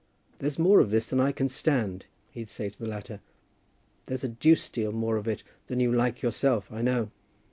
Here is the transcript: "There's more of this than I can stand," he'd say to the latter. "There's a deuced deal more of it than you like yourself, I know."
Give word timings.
"There's 0.39 0.57
more 0.57 0.79
of 0.79 0.89
this 0.89 1.07
than 1.11 1.19
I 1.19 1.31
can 1.31 1.47
stand," 1.47 2.07
he'd 2.31 2.49
say 2.49 2.69
to 2.71 2.79
the 2.79 2.87
latter. 2.87 3.19
"There's 4.07 4.23
a 4.23 4.29
deuced 4.29 4.73
deal 4.73 4.91
more 4.91 5.15
of 5.15 5.27
it 5.27 5.43
than 5.67 5.79
you 5.79 5.93
like 5.93 6.23
yourself, 6.23 6.71
I 6.71 6.81
know." 6.81 7.11